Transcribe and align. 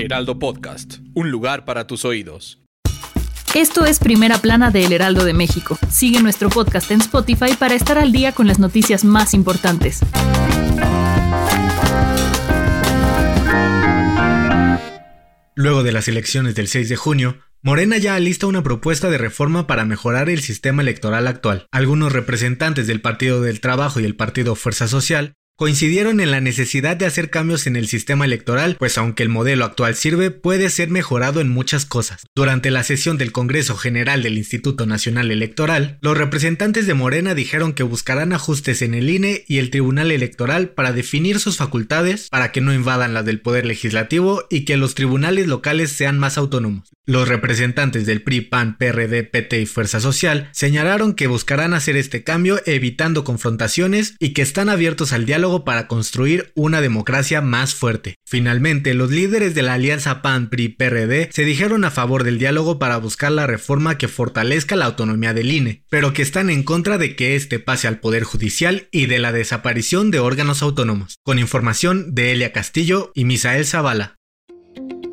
Heraldo 0.00 0.38
Podcast, 0.38 0.98
un 1.14 1.30
lugar 1.30 1.66
para 1.66 1.86
tus 1.86 2.06
oídos. 2.06 2.58
Esto 3.54 3.84
es 3.84 3.98
Primera 3.98 4.38
Plana 4.38 4.70
de 4.70 4.84
El 4.84 4.92
Heraldo 4.92 5.24
de 5.24 5.34
México. 5.34 5.78
Sigue 5.90 6.22
nuestro 6.22 6.48
podcast 6.48 6.90
en 6.90 7.00
Spotify 7.00 7.54
para 7.58 7.74
estar 7.74 7.98
al 7.98 8.10
día 8.10 8.32
con 8.32 8.46
las 8.46 8.58
noticias 8.58 9.04
más 9.04 9.34
importantes. 9.34 10.00
Luego 15.54 15.82
de 15.82 15.92
las 15.92 16.08
elecciones 16.08 16.54
del 16.54 16.68
6 16.68 16.88
de 16.88 16.96
junio, 16.96 17.38
Morena 17.62 17.98
ya 17.98 18.14
alista 18.14 18.46
una 18.46 18.62
propuesta 18.62 19.10
de 19.10 19.18
reforma 19.18 19.66
para 19.66 19.84
mejorar 19.84 20.30
el 20.30 20.40
sistema 20.40 20.80
electoral 20.80 21.26
actual. 21.26 21.66
Algunos 21.72 22.12
representantes 22.12 22.86
del 22.86 23.02
Partido 23.02 23.42
del 23.42 23.60
Trabajo 23.60 24.00
y 24.00 24.06
el 24.06 24.16
Partido 24.16 24.54
Fuerza 24.54 24.88
Social 24.88 25.34
coincidieron 25.60 26.20
en 26.20 26.30
la 26.30 26.40
necesidad 26.40 26.96
de 26.96 27.04
hacer 27.04 27.28
cambios 27.28 27.66
en 27.66 27.76
el 27.76 27.86
sistema 27.86 28.24
electoral, 28.24 28.76
pues 28.78 28.96
aunque 28.96 29.22
el 29.22 29.28
modelo 29.28 29.66
actual 29.66 29.94
sirve, 29.94 30.30
puede 30.30 30.70
ser 30.70 30.88
mejorado 30.88 31.42
en 31.42 31.50
muchas 31.50 31.84
cosas. 31.84 32.26
Durante 32.34 32.70
la 32.70 32.82
sesión 32.82 33.18
del 33.18 33.30
Congreso 33.30 33.76
General 33.76 34.22
del 34.22 34.38
Instituto 34.38 34.86
Nacional 34.86 35.30
Electoral, 35.30 35.98
los 36.00 36.16
representantes 36.16 36.86
de 36.86 36.94
Morena 36.94 37.34
dijeron 37.34 37.74
que 37.74 37.82
buscarán 37.82 38.32
ajustes 38.32 38.80
en 38.80 38.94
el 38.94 39.10
INE 39.10 39.44
y 39.48 39.58
el 39.58 39.68
Tribunal 39.68 40.10
Electoral 40.12 40.70
para 40.70 40.94
definir 40.94 41.38
sus 41.38 41.58
facultades 41.58 42.30
para 42.30 42.52
que 42.52 42.62
no 42.62 42.72
invadan 42.72 43.12
las 43.12 43.26
del 43.26 43.42
Poder 43.42 43.66
Legislativo 43.66 44.44
y 44.48 44.64
que 44.64 44.78
los 44.78 44.94
tribunales 44.94 45.46
locales 45.46 45.92
sean 45.92 46.18
más 46.18 46.38
autónomos. 46.38 46.88
Los 47.10 47.26
representantes 47.26 48.06
del 48.06 48.22
PRI, 48.22 48.40
PAN, 48.42 48.78
PRD, 48.78 49.24
PT 49.24 49.60
y 49.60 49.66
Fuerza 49.66 49.98
Social 49.98 50.48
señalaron 50.52 51.14
que 51.14 51.26
buscarán 51.26 51.74
hacer 51.74 51.96
este 51.96 52.22
cambio 52.22 52.60
evitando 52.66 53.24
confrontaciones 53.24 54.14
y 54.20 54.32
que 54.32 54.42
están 54.42 54.68
abiertos 54.68 55.12
al 55.12 55.26
diálogo 55.26 55.64
para 55.64 55.88
construir 55.88 56.52
una 56.54 56.80
democracia 56.80 57.40
más 57.40 57.74
fuerte. 57.74 58.14
Finalmente, 58.24 58.94
los 58.94 59.10
líderes 59.10 59.56
de 59.56 59.62
la 59.62 59.74
alianza 59.74 60.22
PAN-PRI-PRD 60.22 61.30
se 61.32 61.44
dijeron 61.44 61.84
a 61.84 61.90
favor 61.90 62.22
del 62.22 62.38
diálogo 62.38 62.78
para 62.78 62.98
buscar 62.98 63.32
la 63.32 63.48
reforma 63.48 63.98
que 63.98 64.06
fortalezca 64.06 64.76
la 64.76 64.84
autonomía 64.84 65.34
del 65.34 65.50
INE, 65.50 65.82
pero 65.90 66.12
que 66.12 66.22
están 66.22 66.48
en 66.48 66.62
contra 66.62 66.96
de 66.96 67.16
que 67.16 67.34
éste 67.34 67.58
pase 67.58 67.88
al 67.88 67.98
Poder 67.98 68.22
Judicial 68.22 68.86
y 68.92 69.06
de 69.06 69.18
la 69.18 69.32
desaparición 69.32 70.12
de 70.12 70.20
órganos 70.20 70.62
autónomos. 70.62 71.18
Con 71.24 71.40
información 71.40 72.14
de 72.14 72.30
Elia 72.30 72.52
Castillo 72.52 73.10
y 73.16 73.24
Misael 73.24 73.66
Zavala. 73.66 74.19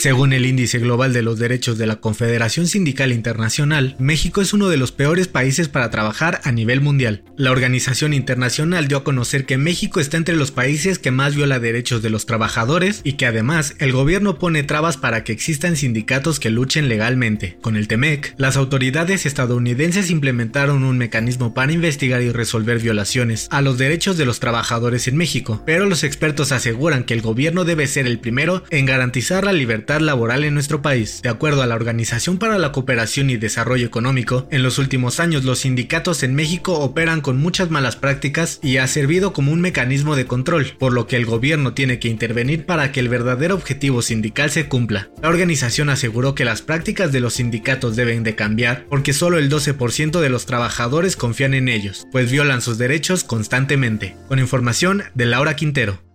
Según 0.07 0.31
el 0.31 0.45
Índice 0.45 0.79
Global 0.79 1.11
de 1.11 1.21
los 1.21 1.37
Derechos 1.37 1.77
de 1.77 1.85
la 1.85 1.97
Confederación 1.97 2.65
Sindical 2.67 3.11
Internacional, 3.11 3.97
México 3.99 4.39
es 4.39 4.53
uno 4.53 4.69
de 4.69 4.77
los 4.77 4.93
peores 4.93 5.27
países 5.27 5.67
para 5.67 5.89
trabajar 5.89 6.39
a 6.45 6.53
nivel 6.53 6.79
mundial. 6.79 7.23
La 7.35 7.51
organización 7.51 8.13
internacional 8.13 8.87
dio 8.87 8.99
a 8.99 9.03
conocer 9.03 9.45
que 9.45 9.57
México 9.57 9.99
está 9.99 10.15
entre 10.15 10.37
los 10.37 10.51
países 10.51 10.97
que 10.97 11.11
más 11.11 11.35
viola 11.35 11.59
derechos 11.59 12.01
de 12.01 12.09
los 12.09 12.25
trabajadores 12.25 13.01
y 13.03 13.17
que 13.17 13.25
además 13.25 13.75
el 13.79 13.91
gobierno 13.91 14.39
pone 14.39 14.63
trabas 14.63 14.95
para 14.95 15.25
que 15.25 15.33
existan 15.33 15.75
sindicatos 15.75 16.39
que 16.39 16.51
luchen 16.51 16.87
legalmente. 16.87 17.57
Con 17.59 17.75
el 17.75 17.89
TEMEC, 17.89 18.33
las 18.37 18.55
autoridades 18.55 19.25
estadounidenses 19.25 20.09
implementaron 20.09 20.85
un 20.85 20.97
mecanismo 20.97 21.53
para 21.53 21.73
investigar 21.73 22.21
y 22.21 22.31
resolver 22.31 22.79
violaciones 22.79 23.49
a 23.51 23.61
los 23.61 23.77
derechos 23.77 24.15
de 24.15 24.25
los 24.25 24.39
trabajadores 24.39 25.09
en 25.09 25.17
México, 25.17 25.61
pero 25.65 25.85
los 25.85 26.05
expertos 26.05 26.53
aseguran 26.53 27.03
que 27.03 27.13
el 27.13 27.21
gobierno 27.21 27.65
debe 27.65 27.87
ser 27.87 28.07
el 28.07 28.19
primero 28.19 28.63
en 28.69 28.85
garantizar 28.85 29.43
la 29.43 29.51
libertad 29.51 29.96
laboral 30.01 30.43
en 30.43 30.53
nuestro 30.53 30.81
país. 30.81 31.21
De 31.21 31.29
acuerdo 31.29 31.61
a 31.61 31.67
la 31.67 31.75
Organización 31.75 32.37
para 32.37 32.57
la 32.57 32.71
Cooperación 32.71 33.29
y 33.29 33.37
Desarrollo 33.37 33.85
Económico, 33.85 34.47
en 34.51 34.63
los 34.63 34.77
últimos 34.77 35.19
años 35.19 35.43
los 35.43 35.59
sindicatos 35.59 36.23
en 36.23 36.35
México 36.35 36.79
operan 36.79 37.21
con 37.21 37.37
muchas 37.37 37.69
malas 37.69 37.95
prácticas 37.95 38.59
y 38.61 38.77
ha 38.77 38.87
servido 38.87 39.33
como 39.33 39.51
un 39.51 39.61
mecanismo 39.61 40.15
de 40.15 40.25
control, 40.25 40.73
por 40.77 40.93
lo 40.93 41.07
que 41.07 41.15
el 41.15 41.25
gobierno 41.25 41.73
tiene 41.73 41.99
que 41.99 42.07
intervenir 42.07 42.65
para 42.65 42.91
que 42.91 42.99
el 42.99 43.09
verdadero 43.09 43.55
objetivo 43.55 44.01
sindical 44.01 44.51
se 44.51 44.67
cumpla. 44.67 45.09
La 45.21 45.29
organización 45.29 45.89
aseguró 45.89 46.35
que 46.35 46.45
las 46.45 46.61
prácticas 46.61 47.11
de 47.11 47.19
los 47.19 47.35
sindicatos 47.35 47.95
deben 47.95 48.23
de 48.23 48.35
cambiar 48.35 48.85
porque 48.89 49.13
solo 49.13 49.37
el 49.37 49.49
12% 49.49 50.19
de 50.19 50.29
los 50.29 50.45
trabajadores 50.45 51.15
confían 51.15 51.53
en 51.53 51.69
ellos, 51.69 52.07
pues 52.11 52.31
violan 52.31 52.61
sus 52.61 52.77
derechos 52.77 53.23
constantemente. 53.23 54.15
Con 54.27 54.39
información 54.39 55.03
de 55.13 55.25
Laura 55.25 55.55
Quintero. 55.55 56.06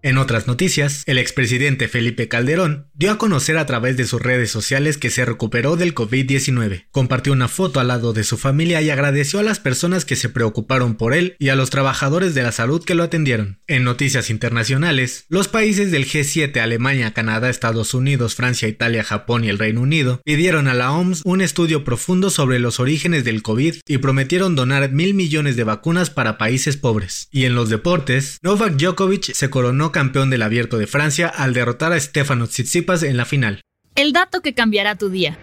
En 0.00 0.16
otras 0.16 0.46
noticias, 0.46 1.02
el 1.06 1.18
expresidente 1.18 1.88
Felipe 1.88 2.28
Calderón 2.28 2.86
dio 2.94 3.10
a 3.10 3.18
conocer 3.18 3.58
a 3.58 3.66
través 3.66 3.96
de 3.96 4.06
sus 4.06 4.22
redes 4.22 4.48
sociales 4.48 4.96
que 4.96 5.10
se 5.10 5.24
recuperó 5.24 5.74
del 5.74 5.92
COVID-19. 5.92 6.86
Compartió 6.92 7.32
una 7.32 7.48
foto 7.48 7.80
al 7.80 7.88
lado 7.88 8.12
de 8.12 8.22
su 8.22 8.38
familia 8.38 8.80
y 8.80 8.90
agradeció 8.90 9.40
a 9.40 9.42
las 9.42 9.58
personas 9.58 10.04
que 10.04 10.14
se 10.14 10.28
preocuparon 10.28 10.94
por 10.94 11.14
él 11.14 11.34
y 11.40 11.48
a 11.48 11.56
los 11.56 11.70
trabajadores 11.70 12.34
de 12.36 12.44
la 12.44 12.52
salud 12.52 12.84
que 12.84 12.94
lo 12.94 13.02
atendieron. 13.02 13.60
En 13.66 13.82
noticias 13.82 14.30
internacionales, 14.30 15.24
los 15.28 15.48
países 15.48 15.90
del 15.90 16.06
G7, 16.06 16.56
Alemania, 16.60 17.12
Canadá, 17.12 17.50
Estados 17.50 17.92
Unidos, 17.92 18.36
Francia, 18.36 18.68
Italia, 18.68 19.02
Japón 19.02 19.44
y 19.44 19.48
el 19.48 19.58
Reino 19.58 19.80
Unido, 19.80 20.20
pidieron 20.24 20.68
a 20.68 20.74
la 20.74 20.92
OMS 20.92 21.22
un 21.24 21.40
estudio 21.40 21.82
profundo 21.82 22.30
sobre 22.30 22.60
los 22.60 22.78
orígenes 22.78 23.24
del 23.24 23.42
COVID 23.42 23.74
y 23.84 23.98
prometieron 23.98 24.54
donar 24.54 24.92
mil 24.92 25.14
millones 25.14 25.56
de 25.56 25.64
vacunas 25.64 26.10
para 26.10 26.38
países 26.38 26.76
pobres. 26.76 27.26
Y 27.32 27.46
en 27.46 27.56
los 27.56 27.68
deportes, 27.68 28.38
Novak 28.42 28.76
Djokovic 28.76 29.32
se 29.32 29.50
coronó 29.88 29.92
campeón 29.92 30.30
del 30.30 30.42
Abierto 30.42 30.78
de 30.78 30.86
Francia 30.86 31.28
al 31.28 31.54
derrotar 31.54 31.92
a 31.92 32.00
Stefano 32.00 32.46
Tsitsipas 32.46 33.02
en 33.02 33.16
la 33.16 33.24
final. 33.24 33.60
El 33.94 34.12
dato 34.12 34.42
que 34.42 34.54
cambiará 34.54 34.96
tu 34.96 35.10
día. 35.10 35.38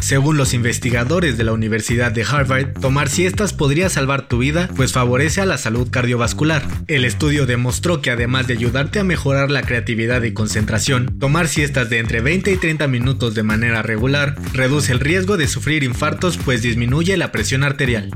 Según 0.00 0.36
los 0.36 0.52
investigadores 0.52 1.38
de 1.38 1.44
la 1.44 1.52
Universidad 1.52 2.12
de 2.12 2.24
Harvard, 2.24 2.74
tomar 2.78 3.08
siestas 3.08 3.54
podría 3.54 3.88
salvar 3.88 4.28
tu 4.28 4.38
vida, 4.38 4.68
pues 4.76 4.92
favorece 4.92 5.40
a 5.40 5.46
la 5.46 5.56
salud 5.56 5.88
cardiovascular. 5.90 6.62
El 6.88 7.06
estudio 7.06 7.46
demostró 7.46 8.02
que 8.02 8.10
además 8.10 8.46
de 8.46 8.54
ayudarte 8.54 8.98
a 8.98 9.04
mejorar 9.04 9.50
la 9.50 9.62
creatividad 9.62 10.22
y 10.22 10.34
concentración, 10.34 11.18
tomar 11.18 11.48
siestas 11.48 11.88
de 11.88 12.00
entre 12.00 12.20
20 12.20 12.52
y 12.52 12.56
30 12.58 12.86
minutos 12.88 13.34
de 13.34 13.44
manera 13.44 13.82
regular 13.82 14.34
reduce 14.52 14.92
el 14.92 15.00
riesgo 15.00 15.38
de 15.38 15.48
sufrir 15.48 15.84
infartos, 15.84 16.36
pues 16.36 16.60
disminuye 16.60 17.16
la 17.16 17.32
presión 17.32 17.64
arterial. 17.64 18.10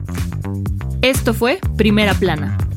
Esto 1.00 1.32
fue 1.32 1.58
Primera 1.76 2.12
Plana 2.12 2.58